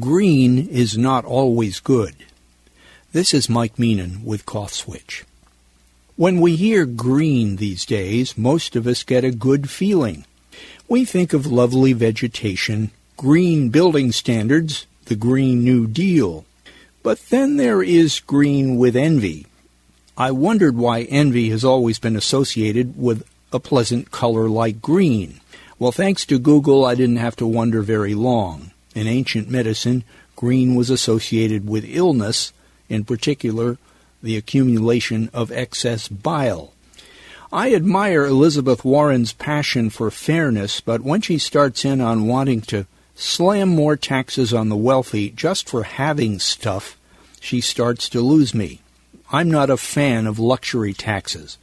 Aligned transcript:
green 0.00 0.68
is 0.68 0.96
not 0.96 1.24
always 1.24 1.78
good. 1.80 2.14
This 3.12 3.34
is 3.34 3.50
Mike 3.50 3.76
Meenan 3.76 4.24
with 4.24 4.46
Cough 4.46 4.72
Switch. 4.72 5.24
When 6.16 6.40
we 6.40 6.56
hear 6.56 6.86
green 6.86 7.56
these 7.56 7.84
days, 7.84 8.38
most 8.38 8.74
of 8.74 8.86
us 8.86 9.02
get 9.02 9.22
a 9.24 9.30
good 9.30 9.68
feeling. 9.68 10.24
We 10.88 11.04
think 11.04 11.34
of 11.34 11.46
lovely 11.46 11.92
vegetation, 11.92 12.90
green 13.18 13.68
building 13.68 14.12
standards, 14.12 14.86
the 15.06 15.16
Green 15.16 15.62
New 15.62 15.86
Deal. 15.86 16.46
But 17.02 17.18
then 17.28 17.56
there 17.56 17.82
is 17.82 18.20
green 18.20 18.76
with 18.76 18.96
envy. 18.96 19.46
I 20.16 20.30
wondered 20.30 20.76
why 20.76 21.02
envy 21.02 21.50
has 21.50 21.64
always 21.64 21.98
been 21.98 22.16
associated 22.16 22.96
with 22.96 23.26
a 23.52 23.60
pleasant 23.60 24.10
color 24.10 24.48
like 24.48 24.80
green. 24.80 25.40
Well, 25.78 25.92
thanks 25.92 26.24
to 26.26 26.38
Google, 26.38 26.84
I 26.84 26.94
didn't 26.94 27.16
have 27.16 27.36
to 27.36 27.46
wonder 27.46 27.82
very 27.82 28.14
long. 28.14 28.70
In 28.94 29.06
ancient 29.06 29.48
medicine, 29.48 30.04
green 30.36 30.74
was 30.74 30.90
associated 30.90 31.68
with 31.68 31.84
illness, 31.86 32.52
in 32.88 33.04
particular, 33.04 33.78
the 34.22 34.36
accumulation 34.36 35.30
of 35.32 35.50
excess 35.50 36.08
bile. 36.08 36.72
I 37.52 37.74
admire 37.74 38.24
Elizabeth 38.24 38.84
Warren's 38.84 39.32
passion 39.32 39.90
for 39.90 40.10
fairness, 40.10 40.80
but 40.80 41.02
when 41.02 41.20
she 41.20 41.38
starts 41.38 41.84
in 41.84 42.00
on 42.00 42.26
wanting 42.26 42.62
to 42.62 42.86
slam 43.14 43.68
more 43.68 43.96
taxes 43.96 44.54
on 44.54 44.68
the 44.68 44.76
wealthy 44.76 45.30
just 45.30 45.68
for 45.68 45.82
having 45.82 46.38
stuff, 46.38 46.98
she 47.40 47.60
starts 47.60 48.08
to 48.10 48.20
lose 48.20 48.54
me. 48.54 48.80
I'm 49.30 49.50
not 49.50 49.70
a 49.70 49.76
fan 49.76 50.26
of 50.26 50.38
luxury 50.38 50.94
taxes. 50.94 51.58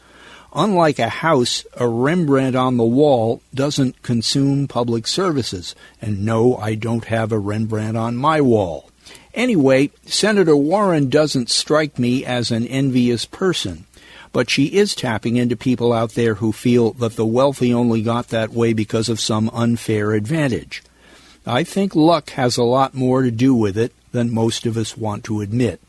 Unlike 0.54 1.00
a 1.00 1.10
house, 1.10 1.66
a 1.78 1.88
Rembrandt 1.88 2.56
on 2.56 2.78
the 2.78 2.84
wall 2.84 3.42
doesn't 3.54 4.02
consume 4.02 4.68
public 4.68 5.06
services. 5.06 5.76
And 6.02 6.26
no, 6.26 6.58
I 6.58 6.76
don't 6.76 7.06
have 7.06 7.32
a 7.32 7.40
Rembrandt 7.40 7.98
on 7.98 8.16
my 8.16 8.42
wall. 8.42 8.90
Anyway, 9.34 9.92
Senator 10.06 10.56
Warren 10.56 11.10
doesn't 11.10 11.50
strike 11.50 12.00
me 12.00 12.26
as 12.26 12.50
an 12.52 12.66
envious 12.66 13.26
person. 13.26 13.86
But 14.32 14.50
she 14.50 14.66
is 14.66 14.96
tapping 14.96 15.38
into 15.38 15.56
people 15.56 15.94
out 15.94 16.12
there 16.12 16.36
who 16.36 16.52
feel 16.52 16.94
that 16.94 17.16
the 17.16 17.26
wealthy 17.26 17.74
only 17.74 18.02
got 18.02 18.30
that 18.30 18.52
way 18.52 18.74
because 18.74 19.10
of 19.10 19.20
some 19.20 19.50
unfair 19.54 20.14
advantage. 20.14 20.84
I 21.46 21.64
think 21.64 21.96
luck 21.96 22.32
has 22.32 22.58
a 22.58 22.64
lot 22.64 22.94
more 22.94 23.24
to 23.24 23.32
do 23.32 23.56
with 23.56 23.78
it 23.78 23.92
than 24.12 24.34
most 24.34 24.66
of 24.66 24.78
us 24.78 24.98
want 24.98 25.24
to 25.26 25.42
admit. 25.42 25.82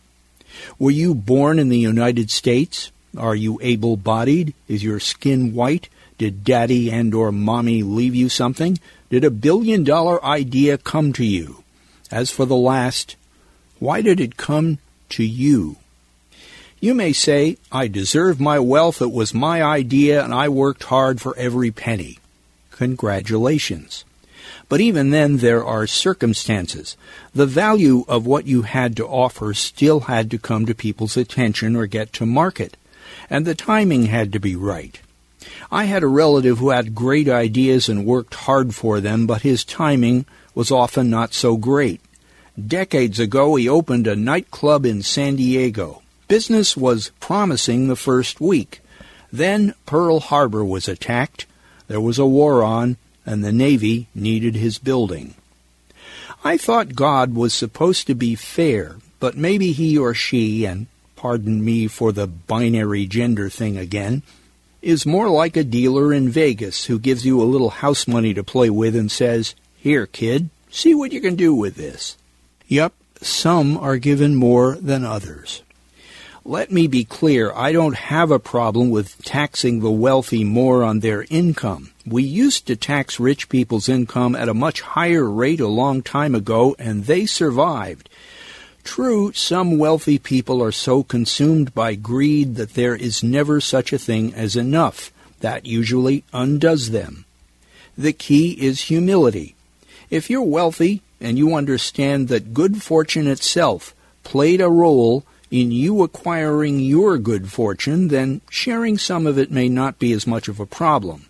Were 0.78 0.90
you 0.90 1.14
born 1.14 1.58
in 1.58 1.68
the 1.68 1.78
United 1.78 2.30
States? 2.30 2.90
Are 3.16 3.34
you 3.34 3.58
able-bodied? 3.62 4.54
Is 4.68 4.84
your 4.84 5.00
skin 5.00 5.54
white? 5.54 5.88
Did 6.18 6.44
daddy 6.44 6.90
and 6.90 7.14
or 7.14 7.32
mommy 7.32 7.82
leave 7.82 8.14
you 8.14 8.28
something? 8.28 8.78
Did 9.08 9.24
a 9.24 9.30
billion 9.30 9.84
dollar 9.84 10.24
idea 10.24 10.78
come 10.78 11.12
to 11.14 11.24
you? 11.24 11.64
As 12.10 12.30
for 12.30 12.44
the 12.44 12.56
last, 12.56 13.16
why 13.78 14.02
did 14.02 14.20
it 14.20 14.36
come 14.36 14.78
to 15.10 15.24
you? 15.24 15.76
You 16.78 16.94
may 16.94 17.12
say, 17.12 17.56
I 17.72 17.88
deserve 17.88 18.40
my 18.40 18.58
wealth, 18.58 19.02
it 19.02 19.12
was 19.12 19.34
my 19.34 19.62
idea, 19.62 20.22
and 20.24 20.32
I 20.32 20.48
worked 20.48 20.84
hard 20.84 21.20
for 21.20 21.36
every 21.36 21.70
penny. 21.70 22.18
Congratulations. 22.70 24.04
But 24.68 24.80
even 24.80 25.10
then, 25.10 25.38
there 25.38 25.64
are 25.64 25.86
circumstances. 25.86 26.96
The 27.34 27.46
value 27.46 28.04
of 28.08 28.26
what 28.26 28.46
you 28.46 28.62
had 28.62 28.96
to 28.96 29.06
offer 29.06 29.52
still 29.52 30.00
had 30.00 30.30
to 30.30 30.38
come 30.38 30.64
to 30.66 30.74
people's 30.74 31.16
attention 31.16 31.76
or 31.76 31.86
get 31.86 32.12
to 32.14 32.26
market 32.26 32.76
and 33.28 33.46
the 33.46 33.54
timing 33.54 34.06
had 34.06 34.32
to 34.32 34.40
be 34.40 34.56
right. 34.56 35.00
I 35.70 35.84
had 35.84 36.02
a 36.02 36.08
relative 36.08 36.58
who 36.58 36.70
had 36.70 36.94
great 36.94 37.28
ideas 37.28 37.88
and 37.88 38.04
worked 38.04 38.34
hard 38.34 38.74
for 38.74 39.00
them, 39.00 39.26
but 39.26 39.42
his 39.42 39.64
timing 39.64 40.26
was 40.54 40.70
often 40.70 41.08
not 41.10 41.32
so 41.32 41.56
great. 41.56 42.00
Decades 42.58 43.18
ago, 43.18 43.54
he 43.56 43.68
opened 43.68 44.06
a 44.06 44.16
nightclub 44.16 44.84
in 44.84 45.02
San 45.02 45.36
Diego. 45.36 46.02
Business 46.28 46.76
was 46.76 47.12
promising 47.20 47.88
the 47.88 47.96
first 47.96 48.40
week. 48.40 48.80
Then 49.32 49.74
Pearl 49.86 50.20
Harbor 50.20 50.64
was 50.64 50.88
attacked, 50.88 51.46
there 51.86 52.00
was 52.00 52.18
a 52.18 52.26
war 52.26 52.62
on, 52.62 52.96
and 53.26 53.42
the 53.42 53.52
Navy 53.52 54.08
needed 54.14 54.54
his 54.54 54.78
building. 54.78 55.34
I 56.44 56.56
thought 56.56 56.94
God 56.94 57.34
was 57.34 57.52
supposed 57.52 58.06
to 58.06 58.14
be 58.14 58.34
fair, 58.34 58.96
but 59.18 59.36
maybe 59.36 59.72
he 59.72 59.98
or 59.98 60.14
she, 60.14 60.64
and 60.64 60.86
pardon 61.20 61.62
me 61.62 61.86
for 61.86 62.12
the 62.12 62.26
binary 62.26 63.04
gender 63.04 63.50
thing 63.50 63.76
again, 63.76 64.22
is 64.80 65.04
more 65.04 65.28
like 65.28 65.54
a 65.54 65.62
dealer 65.62 66.14
in 66.14 66.30
Vegas 66.30 66.86
who 66.86 66.98
gives 66.98 67.26
you 67.26 67.38
a 67.38 67.44
little 67.44 67.68
house 67.68 68.08
money 68.08 68.32
to 68.32 68.42
play 68.42 68.70
with 68.70 68.96
and 68.96 69.12
says, 69.12 69.54
Here, 69.76 70.06
kid, 70.06 70.48
see 70.70 70.94
what 70.94 71.12
you 71.12 71.20
can 71.20 71.36
do 71.36 71.54
with 71.54 71.74
this. 71.74 72.16
Yup, 72.68 72.94
some 73.20 73.76
are 73.76 73.98
given 73.98 74.34
more 74.34 74.76
than 74.76 75.04
others. 75.04 75.62
Let 76.42 76.72
me 76.72 76.86
be 76.86 77.04
clear, 77.04 77.52
I 77.52 77.72
don't 77.72 77.96
have 77.96 78.30
a 78.30 78.38
problem 78.38 78.88
with 78.88 79.22
taxing 79.22 79.80
the 79.80 79.90
wealthy 79.90 80.42
more 80.42 80.82
on 80.82 81.00
their 81.00 81.26
income. 81.28 81.90
We 82.06 82.22
used 82.22 82.66
to 82.68 82.76
tax 82.76 83.20
rich 83.20 83.50
people's 83.50 83.90
income 83.90 84.34
at 84.34 84.48
a 84.48 84.54
much 84.54 84.80
higher 84.80 85.28
rate 85.28 85.60
a 85.60 85.68
long 85.68 86.00
time 86.00 86.34
ago, 86.34 86.74
and 86.78 87.04
they 87.04 87.26
survived. 87.26 88.08
True, 88.84 89.32
some 89.32 89.78
wealthy 89.78 90.18
people 90.18 90.62
are 90.62 90.72
so 90.72 91.02
consumed 91.02 91.74
by 91.74 91.94
greed 91.94 92.56
that 92.56 92.74
there 92.74 92.96
is 92.96 93.22
never 93.22 93.60
such 93.60 93.92
a 93.92 93.98
thing 93.98 94.34
as 94.34 94.56
enough. 94.56 95.12
That 95.40 95.66
usually 95.66 96.24
undoes 96.32 96.90
them. 96.90 97.24
The 97.96 98.12
key 98.12 98.52
is 98.52 98.82
humility. 98.82 99.54
If 100.10 100.28
you're 100.28 100.42
wealthy 100.42 101.02
and 101.20 101.38
you 101.38 101.54
understand 101.54 102.28
that 102.28 102.54
good 102.54 102.82
fortune 102.82 103.26
itself 103.26 103.94
played 104.22 104.60
a 104.60 104.68
role 104.68 105.24
in 105.50 105.70
you 105.70 106.02
acquiring 106.02 106.80
your 106.80 107.18
good 107.18 107.50
fortune, 107.50 108.08
then 108.08 108.40
sharing 108.50 108.98
some 108.98 109.26
of 109.26 109.38
it 109.38 109.50
may 109.50 109.68
not 109.68 109.98
be 109.98 110.12
as 110.12 110.26
much 110.26 110.48
of 110.48 110.60
a 110.60 110.66
problem. 110.66 111.26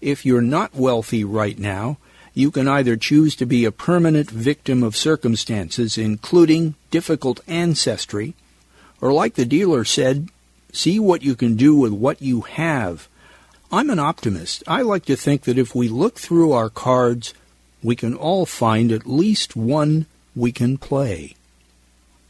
If 0.00 0.24
you're 0.24 0.42
not 0.42 0.74
wealthy 0.74 1.24
right 1.24 1.58
now, 1.58 1.98
you 2.36 2.50
can 2.50 2.68
either 2.68 2.96
choose 2.96 3.34
to 3.34 3.46
be 3.46 3.64
a 3.64 3.72
permanent 3.72 4.30
victim 4.30 4.82
of 4.82 4.94
circumstances, 4.94 5.96
including 5.96 6.74
difficult 6.90 7.40
ancestry, 7.48 8.34
or 9.00 9.10
like 9.10 9.36
the 9.36 9.46
dealer 9.46 9.86
said, 9.86 10.28
see 10.70 11.00
what 11.00 11.22
you 11.22 11.34
can 11.34 11.56
do 11.56 11.74
with 11.74 11.92
what 11.92 12.20
you 12.20 12.42
have. 12.42 13.08
I'm 13.72 13.88
an 13.88 13.98
optimist. 13.98 14.62
I 14.66 14.82
like 14.82 15.06
to 15.06 15.16
think 15.16 15.44
that 15.44 15.56
if 15.56 15.74
we 15.74 15.88
look 15.88 16.18
through 16.18 16.52
our 16.52 16.68
cards, 16.68 17.32
we 17.82 17.96
can 17.96 18.12
all 18.14 18.44
find 18.44 18.92
at 18.92 19.06
least 19.06 19.56
one 19.56 20.04
we 20.34 20.52
can 20.52 20.76
play. 20.76 21.36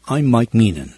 I'm 0.07 0.27
Mike 0.27 0.51
Meenan. 0.51 0.93